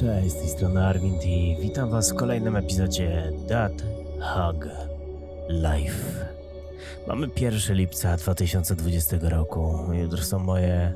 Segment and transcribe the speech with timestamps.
[0.00, 0.80] Cześć, z tej strony
[1.24, 3.72] i witam was w kolejnym epizodzie That
[4.20, 4.68] Hug
[5.48, 6.28] Life.
[7.08, 9.92] Mamy 1 lipca 2020 roku.
[9.92, 10.94] Jutro są moje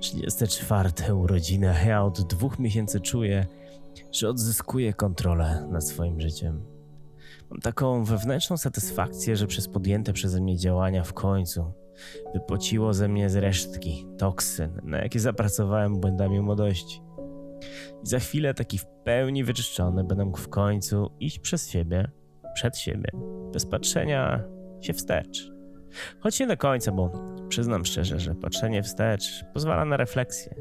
[0.00, 3.46] 34 urodziny, ja od dwóch miesięcy czuję,
[4.12, 6.64] że odzyskuję kontrolę nad swoim życiem.
[7.50, 11.72] Mam taką wewnętrzną satysfakcję, że przez podjęte przeze mnie działania w końcu
[12.34, 17.00] wypociło ze mnie z resztki toksyn, na jakie zapracowałem błędami młodości.
[18.02, 22.10] I za chwilę taki w pełni wyczyszczony będę mógł w końcu iść przez siebie,
[22.54, 23.08] przed siebie,
[23.52, 24.44] bez patrzenia
[24.80, 25.52] się wstecz.
[26.20, 27.12] Choć nie do końca, bo
[27.48, 30.54] przyznam szczerze, że patrzenie wstecz pozwala na refleksję.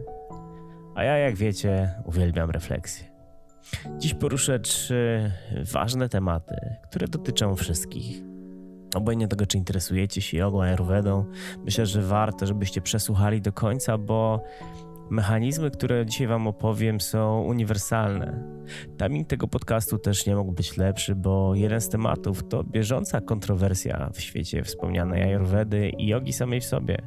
[0.95, 3.13] A ja, jak wiecie, uwielbiam refleksję.
[3.97, 5.31] Dziś poruszę trzy
[5.71, 6.55] ważne tematy,
[6.89, 8.23] które dotyczą wszystkich.
[8.95, 11.25] Obojętnie tego, czy interesujecie się jogą, ayurvedą,
[11.65, 14.43] myślę, że warto, żebyście przesłuchali do końca, bo
[15.09, 18.43] Mechanizmy, które dzisiaj Wam opowiem, są uniwersalne.
[18.97, 24.09] Timing tego podcastu też nie mógł być lepszy, bo jeden z tematów to bieżąca kontrowersja
[24.13, 26.97] w świecie wspomnianej Ayurvedy i jogi samej w sobie.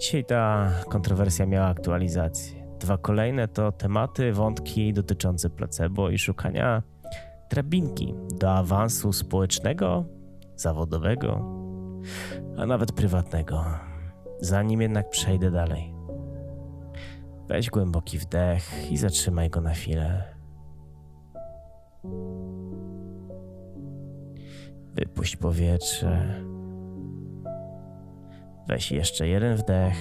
[0.00, 2.60] Dzisiaj ta kontrowersja miała aktualizację.
[2.80, 6.82] Dwa kolejne to tematy, wątki dotyczące placebo i szukania
[7.50, 10.04] drabinki do awansu społecznego,
[10.56, 11.60] zawodowego,
[12.58, 13.64] a nawet prywatnego.
[14.40, 15.99] Zanim jednak przejdę dalej.
[17.50, 20.34] Weź głęboki wdech i zatrzymaj go na chwilę.
[24.94, 26.42] Wypuść powietrze.
[28.68, 29.96] Weź jeszcze jeden wdech.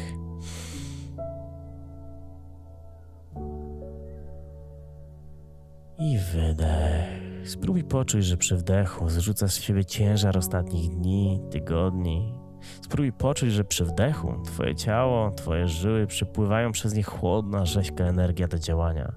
[6.00, 7.19] I wydech.
[7.44, 12.38] Spróbuj poczuć, że przy wdechu zrzucasz z siebie ciężar ostatnich dni, tygodni,
[12.81, 18.48] Spróbuj poczuć, że przy wdechu twoje ciało, twoje żyły przepływają przez nie chłodna, rzeźka energia
[18.48, 19.12] do działania.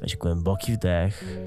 [0.00, 1.38] Weź głęboki wdech.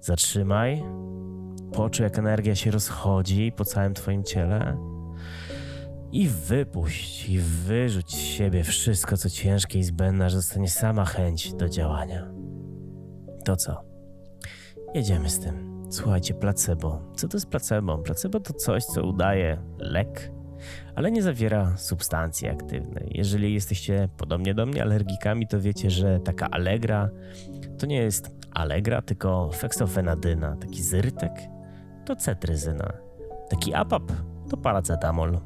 [0.00, 0.84] Zatrzymaj.
[1.72, 4.76] Poczuj, jak energia się rozchodzi po całym twoim ciele.
[6.12, 11.54] I wypuść, i wyrzuć z siebie wszystko, co ciężkie i zbędne, że zostanie sama chęć
[11.54, 12.32] do działania.
[13.44, 13.91] To co?
[14.94, 15.82] Jedziemy z tym.
[15.90, 17.02] Słuchajcie, placebo.
[17.16, 17.98] Co to jest placebo?
[17.98, 20.32] Placebo to coś, co udaje lek,
[20.94, 23.10] ale nie zawiera substancji aktywnej.
[23.14, 27.10] Jeżeli jesteście podobnie do mnie alergikami, to wiecie, że taka Allegra
[27.78, 30.56] to nie jest Allegra, tylko feksofenadyna.
[30.56, 31.32] Taki zyrtek
[32.04, 32.92] to cetryzyna.
[33.50, 34.12] Taki apap
[34.50, 35.40] to paracetamol.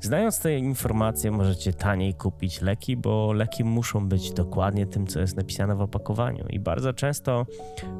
[0.00, 5.36] Znając te informacje, możecie taniej kupić leki, bo leki muszą być dokładnie tym, co jest
[5.36, 6.44] napisane w opakowaniu.
[6.50, 7.46] I bardzo często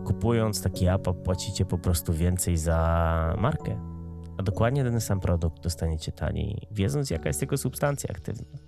[0.04, 3.80] kupując taki app, płacicie po prostu więcej za markę.
[4.38, 8.58] A dokładnie ten sam produkt dostaniecie taniej, wiedząc, jaka jest jego substancja aktywna.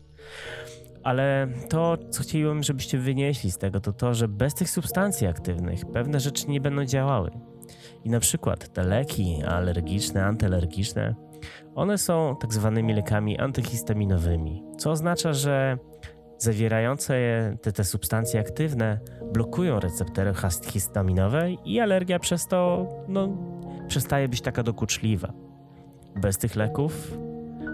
[1.03, 5.87] Ale to, co chciałbym, żebyście wynieśli z tego, to to, że bez tych substancji aktywnych
[5.93, 7.31] pewne rzeczy nie będą działały.
[8.05, 11.15] I na przykład te leki alergiczne, antyalergiczne
[11.75, 15.79] one są tak zwanymi lekami antyhistaminowymi, co oznacza, że
[16.39, 17.15] zawierające
[17.63, 19.01] te, te substancje aktywne
[19.33, 20.33] blokują receptory
[20.67, 23.29] histaminowe i alergia przez to no,
[23.89, 25.33] przestaje być taka dokuczliwa.
[26.17, 27.19] Bez tych leków,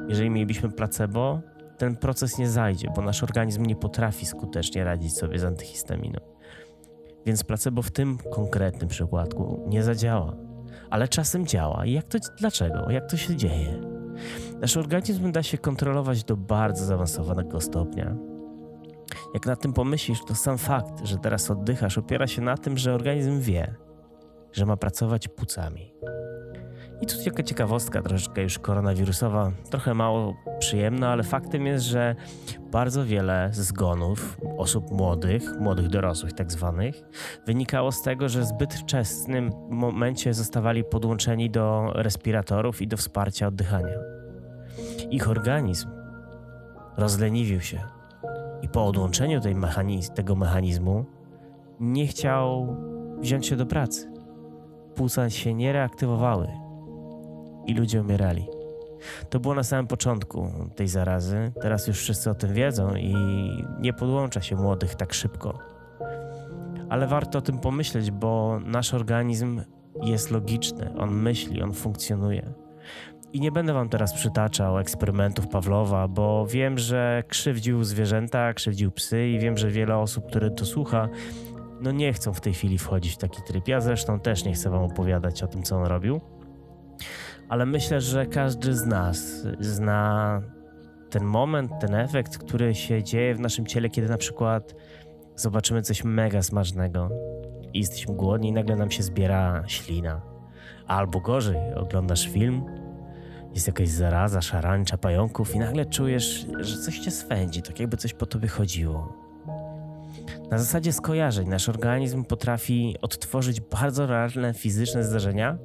[0.09, 1.41] jeżeli mielibyśmy placebo,
[1.79, 6.21] ten proces nie zajdzie, bo nasz organizm nie potrafi skutecznie radzić sobie z antyhistaminą.
[7.27, 10.46] Więc placebo w tym konkretnym przypadku nie zadziała
[10.91, 11.87] ale czasem działa.
[11.87, 12.91] I jak to, dlaczego?
[12.91, 13.81] Jak to się dzieje?
[14.61, 18.17] Nasz organizm da się kontrolować do bardzo zaawansowanego stopnia.
[19.35, 22.95] Jak na tym pomyślisz, to sam fakt, że teraz oddychasz, opiera się na tym, że
[22.95, 23.75] organizm wie,
[24.57, 25.93] że ma pracować płucami.
[27.01, 32.15] I tu taka ciekawostka, troszeczkę już koronawirusowa, trochę mało przyjemna, ale faktem jest, że
[32.73, 37.03] bardzo wiele zgonów osób młodych, młodych dorosłych tak zwanych,
[37.47, 43.47] wynikało z tego, że w zbyt wczesnym momencie zostawali podłączeni do respiratorów i do wsparcia
[43.47, 43.99] oddychania.
[45.11, 45.89] Ich organizm
[46.97, 47.81] rozleniwił się
[48.63, 51.05] i po odłączeniu mechanizm, tego mechanizmu
[51.81, 52.77] nie chciał
[53.21, 54.16] wziąć się do pracy.
[54.97, 56.49] Płuca się nie reaktywowały
[57.67, 58.47] i ludzie umierali.
[59.31, 61.53] To było na samym początku tej zarazy.
[61.63, 63.15] Teraz już wszyscy o tym wiedzą i
[63.81, 65.59] nie podłącza się młodych tak szybko.
[66.89, 69.63] Ale warto o tym pomyśleć, bo nasz organizm
[70.03, 72.53] jest logiczny, on myśli, on funkcjonuje.
[73.33, 79.29] I nie będę wam teraz przytaczał eksperymentów Pawlowa, bo wiem, że krzywdził zwierzęta, krzywdził psy
[79.29, 81.09] i wiem, że wiele osób, które to słucha,
[81.81, 83.69] no nie chcą w tej chwili wchodzić w taki tryb.
[83.69, 86.21] Ja zresztą też nie chcę wam opowiadać o tym, co on robił
[87.49, 90.43] ale myślę, że każdy z nas zna
[91.11, 94.75] ten moment, ten efekt, który się dzieje w naszym ciele, kiedy na przykład
[95.37, 97.11] zobaczymy coś mega smacznego
[97.73, 100.21] i jesteśmy głodni i nagle nam się zbiera ślina.
[100.87, 102.65] Albo gorzej, oglądasz film,
[103.55, 108.15] jest jakaś zaraza, szarańcza pająków i nagle czujesz, że coś cię swędzi, tak jakby coś
[108.15, 109.26] po tobie chodziło.
[110.51, 115.59] Na zasadzie skojarzeń nasz organizm potrafi odtworzyć bardzo realne fizyczne zdarzenia,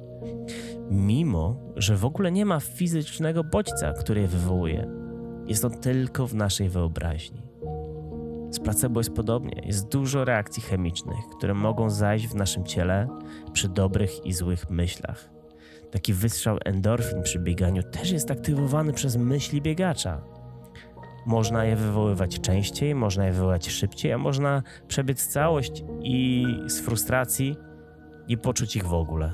[0.90, 4.90] mimo że w ogóle nie ma fizycznego bodźca, który je wywołuje.
[5.46, 7.42] Jest on tylko w naszej wyobraźni.
[8.50, 9.62] Z placebo jest podobnie.
[9.66, 13.08] Jest dużo reakcji chemicznych, które mogą zajść w naszym ciele
[13.52, 15.30] przy dobrych i złych myślach.
[15.90, 20.22] Taki wystrzał endorfin przy bieganiu też jest aktywowany przez myśli biegacza.
[21.26, 27.56] Można je wywoływać częściej, można je wywołać szybciej, a można przebiec całość i z frustracji
[28.28, 29.32] nie poczuć ich w ogóle.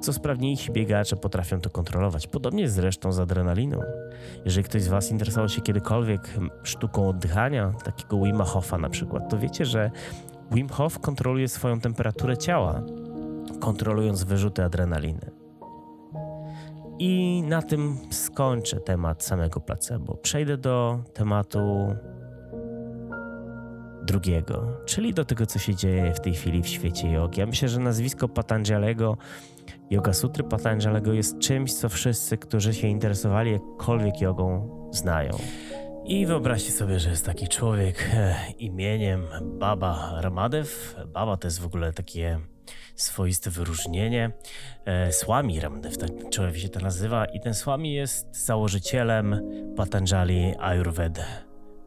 [0.00, 2.26] Co sprawniejsi biegacze potrafią to kontrolować.
[2.26, 3.80] Podobnie zresztą z adrenaliną.
[4.44, 6.28] Jeżeli ktoś z Was interesował się kiedykolwiek
[6.62, 9.90] sztuką oddychania, takiego Wim Hofa na przykład, to wiecie, że
[10.50, 12.82] Wim Hof kontroluje swoją temperaturę ciała,
[13.60, 15.41] kontrolując wyrzuty adrenaliny.
[16.98, 20.16] I na tym skończę temat samego placebo.
[20.16, 21.96] Przejdę do tematu
[24.02, 27.40] drugiego, czyli do tego, co się dzieje w tej chwili w świecie jogi.
[27.40, 29.16] Ja myślę, że nazwisko Patanjalego,
[29.90, 35.30] Yoga Sutry Patanjalego jest czymś, co wszyscy, którzy się interesowali jakkolwiek jogą, znają.
[36.04, 40.70] I wyobraźcie sobie, że jest taki człowiek e, imieniem Baba Ramadev.
[41.06, 42.40] Baba to jest w ogóle takie
[42.94, 44.32] swoiste wyróżnienie.
[44.84, 47.24] E, Swami Ramdev, tak człowiek się to nazywa.
[47.24, 49.40] I ten Swami jest założycielem
[49.76, 51.24] Patanjali Ayurveda.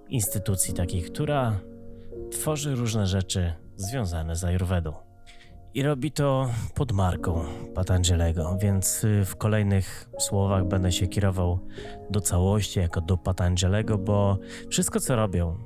[0.10, 1.60] Instytucji takiej, która
[2.32, 4.94] tworzy różne rzeczy związane z Ayurvedą.
[5.74, 11.60] I robi to pod marką Patanjalego, więc y, w kolejnych słowach będę się kierował
[12.10, 14.38] do całości jako do Patanjalego, bo
[14.70, 15.58] wszystko co robią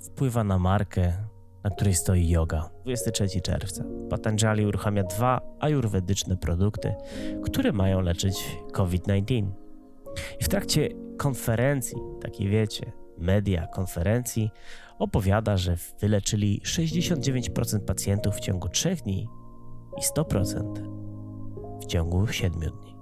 [0.00, 1.12] wpływa na markę,
[1.64, 2.73] na której stoi yoga.
[2.84, 3.84] 23 czerwca.
[4.10, 6.94] Patanjali uruchamia dwa ajurwedyczne produkty,
[7.42, 9.50] które mają leczyć COVID-19.
[10.40, 10.88] I w trakcie
[11.18, 14.50] konferencji, takiej wiecie, media konferencji,
[14.98, 19.28] opowiada, że wyleczyli 69% pacjentów w ciągu 3 dni
[19.98, 22.94] i 100% w ciągu 7 dni.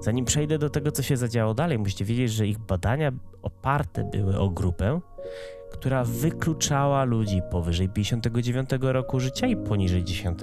[0.00, 4.38] Zanim przejdę do tego, co się zadziało dalej, musicie wiedzieć, że ich badania oparte były
[4.38, 5.00] o grupę,
[5.72, 10.38] która wykluczała ludzi powyżej 59 roku życia i poniżej 10.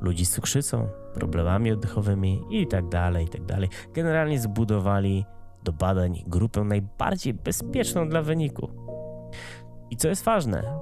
[0.00, 3.40] Ludzi z cukrzycą, problemami oddechowymi i tak dalej, i tak.
[3.94, 5.24] Generalnie zbudowali
[5.64, 8.70] do badań grupę najbardziej bezpieczną dla wyniku.
[9.90, 10.78] I co jest ważne,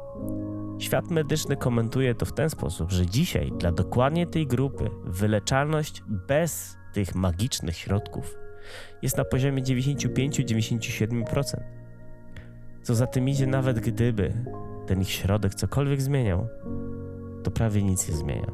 [0.79, 6.76] świat medyczny komentuje to w ten sposób, że dzisiaj dla dokładnie tej grupy wyleczalność bez
[6.93, 8.38] tych magicznych środków
[9.02, 11.81] jest na poziomie 95-97%.
[12.82, 14.44] Co za tym idzie, nawet gdyby
[14.87, 16.46] ten ich środek cokolwiek zmieniał,
[17.43, 18.52] to prawie nic nie zmienia.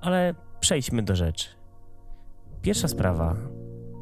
[0.00, 1.48] Ale przejdźmy do rzeczy.
[2.62, 3.36] Pierwsza sprawa,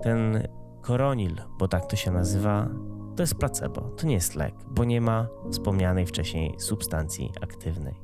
[0.02, 0.48] ten
[0.82, 2.69] koronil, bo tak to się nazywa,
[3.16, 7.94] to jest placebo, to nie jest lek, bo nie ma wspomnianej wcześniej substancji aktywnej.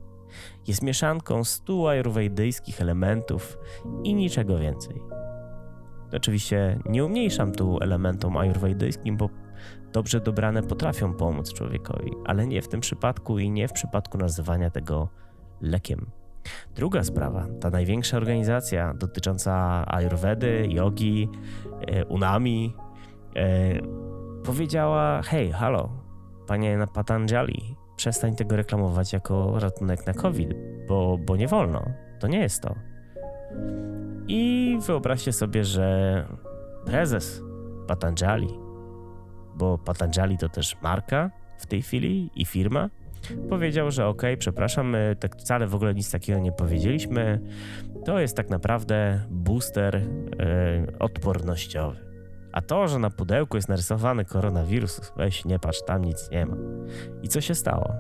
[0.67, 3.59] Jest mieszanką stu ajurwejdyjskich elementów
[4.05, 5.03] i niczego więcej.
[6.17, 9.29] Oczywiście nie umniejszam tu elementom ajurwejdyjskim, bo
[9.93, 14.71] dobrze dobrane potrafią pomóc człowiekowi, ale nie w tym przypadku i nie w przypadku nazywania
[14.71, 15.09] tego
[15.61, 16.07] lekiem.
[16.75, 21.29] Druga sprawa, ta największa organizacja dotycząca ayurvedy, jogi,
[21.81, 22.75] e, unami,
[23.37, 23.81] e,
[24.45, 25.91] powiedziała: Hej, halo,
[26.47, 30.49] panie Patanjali, przestań tego reklamować jako ratunek na COVID,
[30.89, 31.85] bo, bo nie wolno.
[32.21, 32.75] To nie jest to.
[34.29, 36.27] I wyobraźcie sobie, że
[36.85, 37.43] prezes
[37.87, 38.62] Patanjali,
[39.55, 42.91] bo Patanjali to też marka w tej chwili i firma,
[43.49, 47.41] powiedział, że ok, przepraszam, my tak wcale w ogóle nic takiego nie powiedzieliśmy.
[48.05, 52.13] To jest tak naprawdę booster yy, odpornościowy.
[52.53, 56.57] A to, że na pudełku jest narysowany koronawirus, weź nie patrz, tam nic nie ma.
[57.23, 57.93] I co się stało?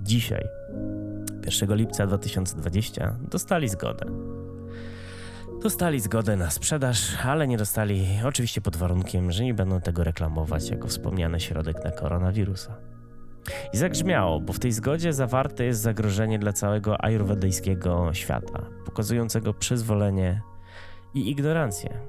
[0.00, 0.44] Dzisiaj,
[1.60, 4.06] 1 lipca 2020, dostali zgodę.
[5.62, 10.70] Dostali zgodę na sprzedaż, ale nie dostali, oczywiście pod warunkiem, że nie będą tego reklamować
[10.70, 12.76] jako wspomniany środek na koronawirusa.
[13.72, 20.42] I zagrzmiało, bo w tej zgodzie zawarte jest zagrożenie dla całego ajurwedyjskiego świata, pokazującego przyzwolenie
[21.14, 22.00] i ignorancję.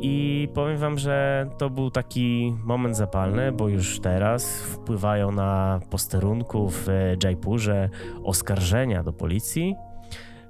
[0.00, 6.70] I powiem wam, że to był taki moment zapalny, bo już teraz wpływają na posterunku
[6.70, 6.86] w
[7.24, 7.90] Jaipurze
[8.24, 9.74] oskarżenia do policji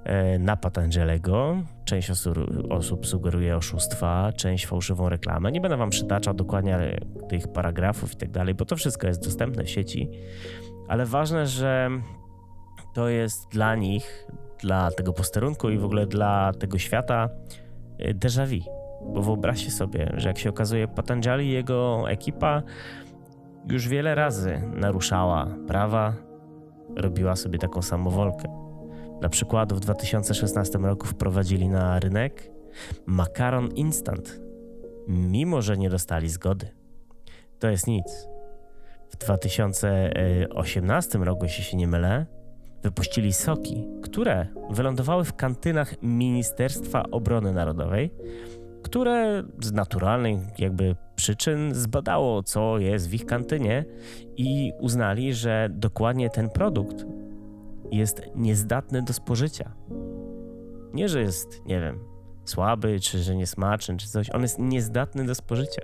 [0.05, 1.57] e, na Patangelego.
[1.85, 2.39] Część osób,
[2.71, 5.53] osób sugeruje oszustwa, część fałszywą reklamę.
[5.53, 9.65] Nie będę wam przytaczał dokładnie tych paragrafów i tak dalej, bo to wszystko jest dostępne
[9.65, 10.11] w sieci.
[10.89, 11.91] Ale ważne, że
[12.95, 14.27] to jest dla nich,
[14.59, 17.29] dla tego posterunku i w ogóle dla tego świata
[17.99, 18.73] e, déjà vu.
[19.15, 22.63] Bo wyobraźcie sobie, że jak się okazuje, Patanjali i jego ekipa
[23.71, 26.15] już wiele razy naruszała prawa,
[26.97, 28.72] robiła sobie taką samowolkę.
[29.23, 32.51] Dla przykładu w 2016 roku wprowadzili na rynek
[33.07, 34.41] makaron instant,
[35.09, 36.69] mimo że nie dostali zgody.
[37.59, 38.29] To jest nic.
[39.11, 42.27] W 2018 roku, jeśli się nie mylę,
[42.83, 48.15] wypuścili soki, które wylądowały w kantynach Ministerstwa Obrony Narodowej,
[48.83, 53.85] które z naturalnych jakby przyczyn zbadało, co jest w ich kantynie
[54.37, 57.05] i uznali, że dokładnie ten produkt
[57.93, 59.73] jest niezdatny do spożycia.
[60.93, 61.99] Nie, że jest, nie wiem,
[62.45, 64.31] słaby, czy że niesmaczny, czy coś.
[64.31, 65.83] On jest niezdatny do spożycia.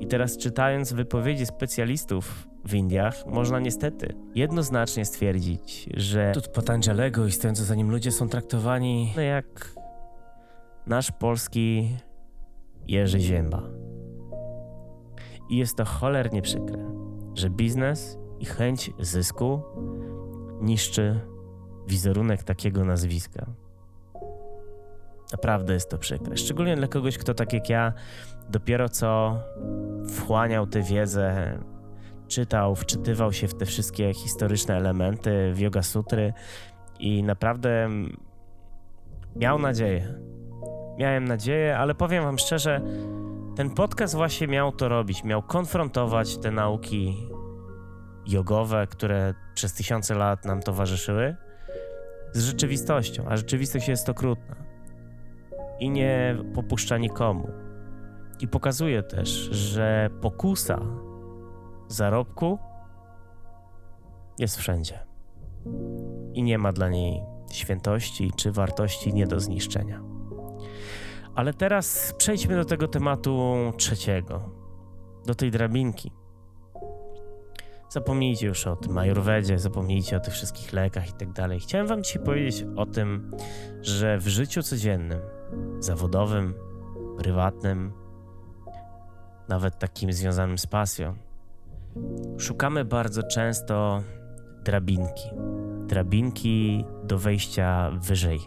[0.00, 7.32] I teraz czytając wypowiedzi specjalistów w Indiach, można niestety jednoznacznie stwierdzić, że tut Patanjalego i
[7.32, 9.74] stojący za nim ludzie są traktowani no jak
[10.86, 11.96] nasz polski
[12.86, 13.62] Jerzy Zięba.
[15.50, 16.84] I jest to cholernie przykre,
[17.34, 19.62] że biznes i chęć zysku
[20.60, 21.20] niszczy
[21.88, 23.46] wizerunek takiego nazwiska.
[25.32, 26.36] Naprawdę jest to przykre.
[26.36, 27.92] Szczególnie dla kogoś, kto tak jak ja
[28.48, 29.40] dopiero co
[30.08, 31.58] wchłaniał tę wiedzę,
[32.28, 36.32] czytał, wczytywał się w te wszystkie historyczne elementy, w Yoga Sutry
[36.98, 37.88] i naprawdę
[39.36, 40.14] miał nadzieję.
[40.98, 42.80] Miałem nadzieję, ale powiem wam szczerze,
[43.56, 47.28] ten podcast właśnie miał to robić, miał konfrontować te nauki
[48.26, 51.36] jogowe, które przez tysiące lat nam towarzyszyły,
[52.32, 54.56] z rzeczywistością, a rzeczywistość jest okrutna
[55.80, 57.48] i nie popuszcza nikomu.
[58.40, 60.80] I pokazuje też, że pokusa
[61.88, 62.58] zarobku
[64.38, 64.98] jest wszędzie
[66.34, 70.02] i nie ma dla niej świętości czy wartości nie do zniszczenia.
[71.34, 74.50] Ale teraz przejdźmy do tego tematu trzeciego,
[75.26, 76.12] do tej drabinki.
[77.88, 81.60] Zapomnijcie już o tym ajurwedzie, zapomnijcie o tych wszystkich lekach i tak dalej.
[81.60, 83.30] Chciałem wam dzisiaj powiedzieć o tym,
[83.82, 85.20] że w życiu codziennym,
[85.78, 86.54] zawodowym,
[87.18, 87.92] prywatnym,
[89.48, 91.16] nawet takim związanym z pasją,
[92.38, 94.02] szukamy bardzo często
[94.64, 95.30] drabinki.
[95.86, 98.40] Drabinki do wejścia wyżej.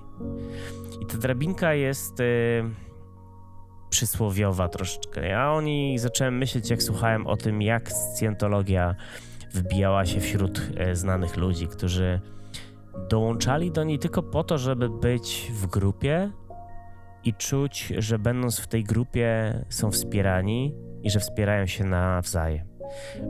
[1.02, 2.64] I ta drabinka jest y,
[3.90, 5.28] przysłowiowa troszeczkę.
[5.28, 8.96] Ja o niej zacząłem myśleć, jak słuchałem o tym, jak scjentologia
[9.54, 12.22] wbijała się wśród e, znanych ludzi, którzy
[13.10, 16.32] dołączali do niej tylko po to, żeby być w grupie
[17.24, 22.68] i czuć, że będąc w tej grupie są wspierani i że wspierają się nawzajem.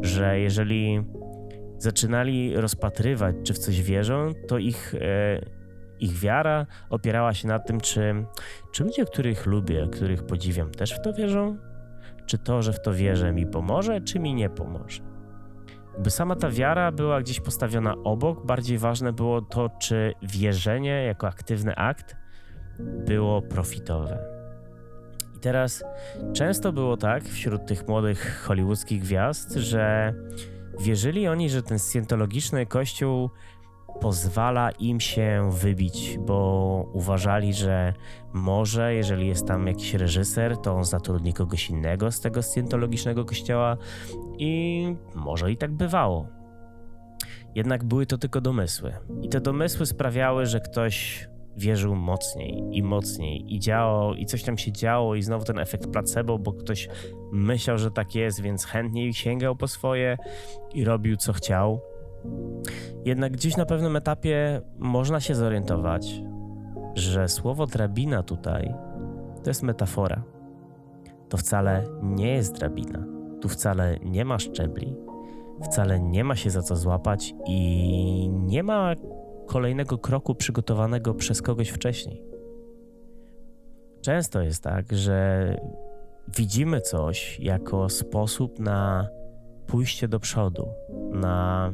[0.01, 1.03] Że jeżeli
[1.77, 5.41] zaczynali rozpatrywać, czy w coś wierzą, to ich, e,
[5.99, 8.25] ich wiara opierała się na tym, czy,
[8.71, 11.57] czy ludzie, których lubię, których podziwiam, też w to wierzą?
[12.25, 15.10] Czy to, że w to wierzę, mi pomoże, czy mi nie pomoże?
[15.97, 21.27] By sama ta wiara była gdzieś postawiona obok, bardziej ważne było to, czy wierzenie jako
[21.27, 22.15] aktywny akt
[22.79, 24.19] było profitowe.
[25.37, 25.83] I teraz
[26.33, 30.13] często było tak wśród tych młodych hollywoodzkich gwiazd, że
[30.79, 33.29] wierzyli oni, że ten scjentologiczny kościół
[34.01, 37.93] pozwala im się wybić, bo uważali, że
[38.33, 43.77] może, jeżeli jest tam jakiś reżyser, to on zatrudni kogoś innego z tego scjentologicznego kościoła
[44.37, 46.27] i może i tak bywało.
[47.55, 48.93] Jednak były to tylko domysły.
[49.21, 51.27] I te domysły sprawiały, że ktoś
[51.57, 55.87] wierzył mocniej i mocniej i działo, i coś tam się działo, i znowu ten efekt
[55.87, 56.89] placebo, bo ktoś
[57.31, 60.17] myślał, że tak jest, więc chętniej sięgał po swoje
[60.73, 61.90] i robił co chciał.
[63.05, 66.23] Jednak gdzieś na pewnym etapie można się zorientować,
[66.95, 68.73] że słowo drabina tutaj
[69.43, 70.23] to jest metafora.
[71.29, 73.05] To wcale nie jest drabina.
[73.41, 74.95] Tu wcale nie ma szczebli,
[75.63, 78.93] wcale nie ma się za co złapać i nie ma
[79.47, 82.23] kolejnego kroku przygotowanego przez kogoś wcześniej.
[84.01, 85.55] Często jest tak, że
[86.37, 89.07] widzimy coś jako sposób na
[89.67, 90.67] pójście do przodu,
[91.11, 91.73] na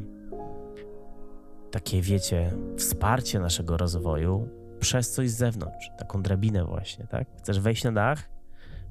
[1.70, 4.48] takie, wiecie, wsparcie naszego rozwoju
[4.80, 7.28] przez coś z zewnątrz, taką drabinę właśnie, tak?
[7.38, 8.28] Chcesz wejść na dach?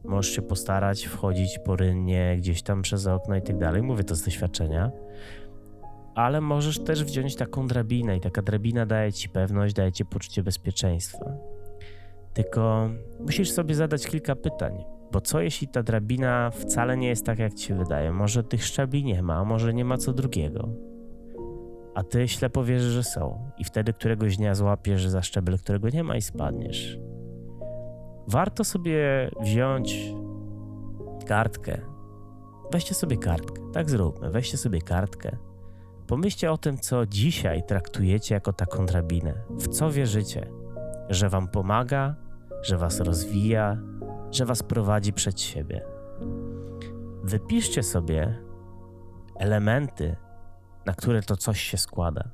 [0.03, 3.81] Możesz się postarać, wchodzić porynnie, gdzieś tam przez okno i tak dalej.
[3.81, 4.91] Mówię to z doświadczenia.
[6.15, 10.43] ale możesz też wziąć taką drabinę i taka drabina daje ci pewność, daje ci poczucie
[10.43, 11.25] bezpieczeństwa.
[12.34, 17.39] Tylko musisz sobie zadać kilka pytań, bo co jeśli ta drabina wcale nie jest tak,
[17.39, 18.12] jak ci się wydaje?
[18.12, 20.69] Może tych szczebli nie ma, może nie ma co drugiego.
[21.97, 26.03] A ty ślepo wierzysz, że są, i wtedy któregoś dnia złapiesz za szczebel, którego nie
[26.03, 26.99] ma i spadniesz.
[28.27, 30.13] Warto sobie wziąć
[31.25, 31.81] kartkę.
[32.71, 34.31] Weźcie sobie kartkę, tak zróbmy.
[34.31, 35.37] Weźcie sobie kartkę.
[36.07, 39.33] Pomyślcie o tym, co dzisiaj traktujecie jako taką drabinę.
[39.49, 40.49] W co wierzycie?
[41.09, 42.15] Że wam pomaga,
[42.61, 43.77] że was rozwija,
[44.31, 45.81] że was prowadzi przed siebie.
[47.23, 48.37] Wypiszcie sobie
[49.35, 50.15] elementy,
[50.88, 52.29] na które to coś się składa.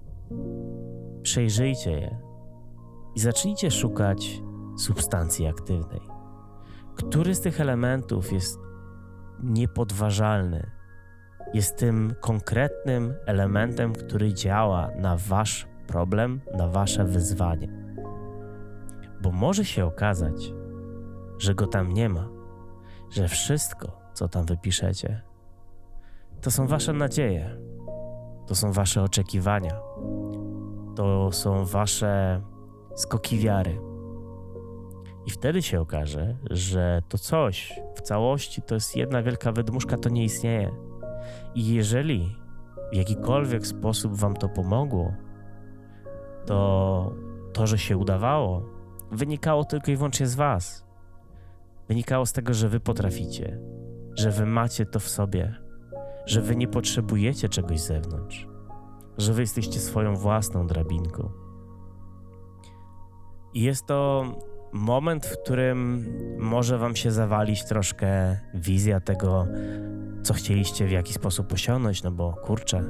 [1.22, 2.18] Przejrzyjcie je
[3.16, 4.42] i zacznijcie szukać
[4.78, 6.02] substancji aktywnej.
[6.96, 8.60] Który z tych elementów jest
[9.44, 10.72] niepodważalny,
[11.54, 17.68] jest tym konkretnym elementem, który działa na wasz problem, na wasze wyzwanie.
[19.22, 20.54] Bo może się okazać,
[21.38, 22.30] że go tam nie ma,
[23.10, 25.22] że wszystko, co tam wypiszecie,
[26.42, 27.58] to są wasze nadzieje,
[28.48, 29.80] to są wasze oczekiwania,
[30.96, 32.42] to są wasze
[32.96, 33.80] skoki wiary.
[35.26, 40.10] I wtedy się okaże, że to coś w całości to jest jedna wielka wydmuszka, to
[40.10, 40.72] nie istnieje.
[41.56, 42.36] I jeżeli
[42.92, 45.14] w jakikolwiek sposób wam to pomogło,
[46.46, 47.14] to
[47.54, 48.64] to, że się udawało,
[49.12, 50.86] wynikało tylko i wyłącznie z was.
[51.88, 53.60] Wynikało z tego, że wy potraficie,
[54.16, 55.56] że wy macie to w sobie,
[56.26, 58.48] że wy nie potrzebujecie czegoś z zewnątrz,
[59.18, 61.32] że wy jesteście swoją własną drabinką.
[63.54, 64.26] I jest to
[64.74, 66.06] moment, w którym
[66.40, 69.48] może wam się zawalić troszkę wizja tego,
[70.24, 72.84] co chcieliście w jaki sposób osiągnąć, no bo kurczę,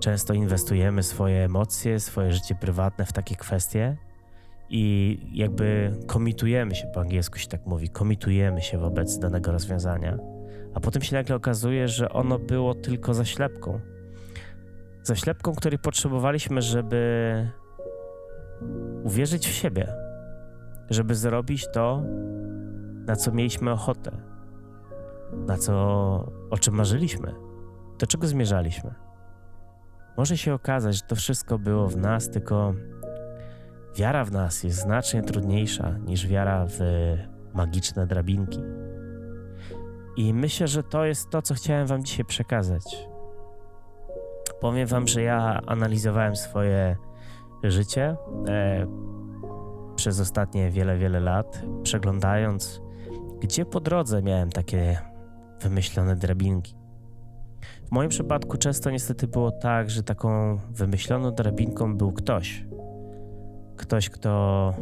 [0.00, 3.96] często inwestujemy swoje emocje, swoje życie prywatne w takie kwestie
[4.70, 10.18] i jakby komitujemy się, po angielsku się tak mówi, komitujemy się wobec danego rozwiązania,
[10.78, 13.80] a potem się nagle okazuje, że ono było tylko zaślepką.
[15.02, 17.50] Zaślepką, której potrzebowaliśmy, żeby
[19.04, 19.92] uwierzyć w siebie,
[20.90, 22.02] żeby zrobić to,
[23.06, 24.10] na co mieliśmy ochotę,
[25.46, 25.74] na co,
[26.50, 27.34] o czym marzyliśmy,
[27.98, 28.94] do czego zmierzaliśmy.
[30.16, 32.74] Może się okazać, że to wszystko było w nas, tylko
[33.96, 36.78] wiara w nas jest znacznie trudniejsza niż wiara w
[37.54, 38.77] magiczne drabinki.
[40.18, 43.08] I myślę, że to jest to, co chciałem Wam dzisiaj przekazać.
[44.60, 46.96] Powiem Wam, że ja analizowałem swoje
[47.62, 48.16] życie
[48.48, 48.86] e,
[49.96, 52.82] przez ostatnie wiele, wiele lat, przeglądając,
[53.40, 54.98] gdzie po drodze miałem takie
[55.60, 56.74] wymyślone drabinki.
[57.84, 62.66] W moim przypadku często niestety było tak, że taką wymyśloną drabinką był ktoś.
[63.76, 64.74] Ktoś, kto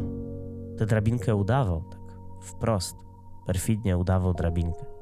[0.77, 1.99] tę drabinkę udawał, tak
[2.41, 2.95] wprost,
[3.45, 4.96] perfidnie udawał drabinkę.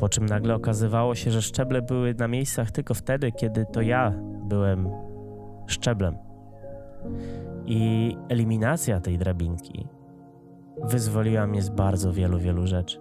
[0.00, 4.14] Po czym nagle okazywało się, że szczeble były na miejscach tylko wtedy, kiedy to ja
[4.48, 4.88] byłem
[5.66, 6.18] szczeblem.
[7.66, 9.88] I eliminacja tej drabinki
[10.84, 13.00] wyzwoliła mnie z bardzo wielu, wielu rzeczy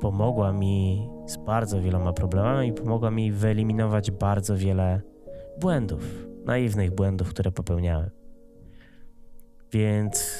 [0.00, 5.00] pomogła mi z bardzo wieloma problemami pomogła mi wyeliminować bardzo wiele
[5.60, 8.10] błędów, naiwnych błędów, które popełniałem.
[9.72, 10.34] Więc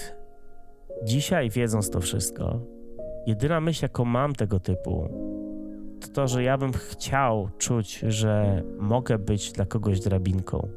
[1.02, 2.60] dzisiaj, wiedząc to wszystko,
[3.26, 5.08] jedyna myśl, jaką mam tego typu,
[6.00, 10.68] to to, że ja bym chciał czuć, że mogę być dla kogoś drabinką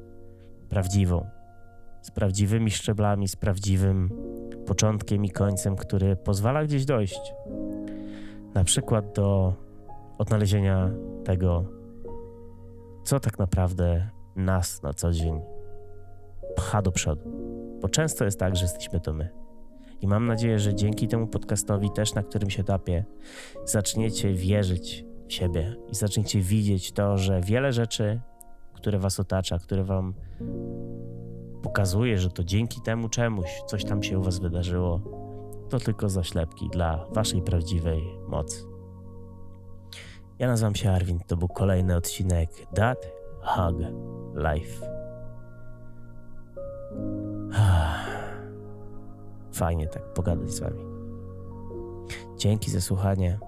[0.69, 1.25] prawdziwą,
[2.01, 4.09] z prawdziwymi szczeblami, z prawdziwym
[4.65, 7.33] początkiem i końcem, który pozwala gdzieś dojść
[8.53, 9.53] na przykład do
[10.17, 10.91] odnalezienia
[11.23, 11.65] tego,
[13.03, 15.41] co tak naprawdę nas na co dzień
[16.55, 17.29] pcha do przodu.
[17.81, 19.36] Bo często jest tak, że jesteśmy to my.
[20.01, 23.05] I mam nadzieję, że dzięki temu podcastowi, też na którymś etapie,
[23.65, 28.21] zaczniecie wierzyć w siebie i zaczniecie widzieć to, że wiele rzeczy,
[28.73, 30.13] które was otacza, które wam
[31.63, 35.01] pokazuje, że to dzięki temu czemuś coś tam się u was wydarzyło,
[35.69, 38.63] to tylko zaślepki dla waszej prawdziwej mocy.
[40.39, 43.77] Ja nazywam się Arwin, to był kolejny odcinek That Hug
[44.35, 44.87] Life.
[49.57, 50.83] Fajnie tak pogadać z wami.
[52.37, 53.39] Dzięki za słuchanie.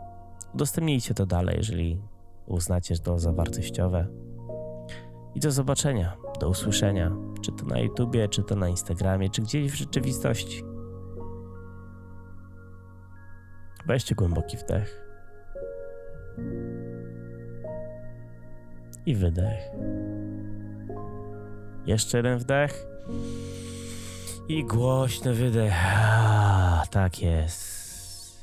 [0.53, 2.01] Udostępnijcie to dalej, jeżeli
[2.45, 4.07] uznacie to za wartościowe.
[5.35, 9.71] I do zobaczenia, do usłyszenia, czy to na YouTubie, czy to na Instagramie, czy gdzieś
[9.71, 10.63] w rzeczywistości.
[13.85, 15.05] Weźcie głęboki wdech.
[19.05, 19.71] I wydech.
[21.85, 22.87] Jeszcze jeden wdech.
[24.49, 25.73] I głośny wydech.
[26.91, 28.37] Tak jest.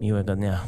[0.00, 0.60] Miłego dnia.